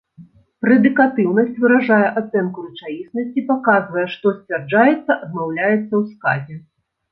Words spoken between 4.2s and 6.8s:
сцвярджаецца адмаўляецца ў сказе.